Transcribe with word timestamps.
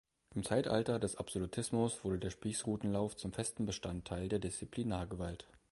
Im 0.33 0.43
Zeitalter 0.43 0.97
des 0.97 1.15
Absolutismus 1.15 2.03
wurde 2.03 2.17
der 2.17 2.29
Spießrutenlauf 2.31 3.15
zum 3.17 3.33
festen 3.33 3.67
Bestandteil 3.67 4.29
der 4.29 4.39
Disziplinargewalt. 4.39 5.45